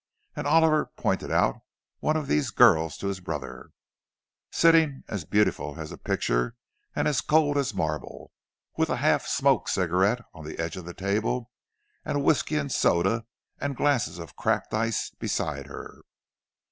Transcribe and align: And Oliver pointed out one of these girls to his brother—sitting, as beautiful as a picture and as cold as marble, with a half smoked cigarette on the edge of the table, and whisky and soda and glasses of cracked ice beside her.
And 0.35 0.47
Oliver 0.47 0.87
pointed 0.97 1.29
out 1.29 1.57
one 1.99 2.17
of 2.17 2.25
these 2.25 2.49
girls 2.49 2.97
to 2.97 3.05
his 3.07 3.19
brother—sitting, 3.19 5.03
as 5.07 5.25
beautiful 5.25 5.79
as 5.79 5.91
a 5.91 5.97
picture 5.99 6.55
and 6.95 7.07
as 7.07 7.21
cold 7.21 7.55
as 7.55 7.75
marble, 7.75 8.31
with 8.75 8.89
a 8.89 8.95
half 8.95 9.27
smoked 9.27 9.69
cigarette 9.69 10.21
on 10.33 10.43
the 10.43 10.57
edge 10.57 10.75
of 10.75 10.85
the 10.85 10.95
table, 10.95 11.51
and 12.03 12.23
whisky 12.23 12.55
and 12.55 12.71
soda 12.71 13.27
and 13.59 13.75
glasses 13.77 14.17
of 14.17 14.35
cracked 14.35 14.73
ice 14.73 15.11
beside 15.19 15.67
her. 15.67 16.01